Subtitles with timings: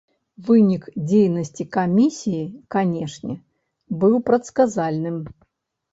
[0.45, 2.41] Вынік дзейнасці камісіі,
[2.77, 3.33] канешне,
[4.05, 5.25] быў прадказальным.